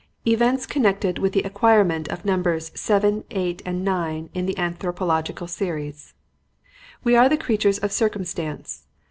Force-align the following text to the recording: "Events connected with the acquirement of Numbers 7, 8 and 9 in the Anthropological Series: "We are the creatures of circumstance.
"Events 0.25 0.65
connected 0.65 1.19
with 1.19 1.31
the 1.33 1.43
acquirement 1.43 2.07
of 2.07 2.25
Numbers 2.25 2.71
7, 2.73 3.23
8 3.29 3.61
and 3.67 3.85
9 3.85 4.31
in 4.33 4.47
the 4.47 4.57
Anthropological 4.57 5.45
Series: 5.45 6.15
"We 7.03 7.15
are 7.15 7.29
the 7.29 7.37
creatures 7.37 7.77
of 7.77 7.91
circumstance. 7.91 8.87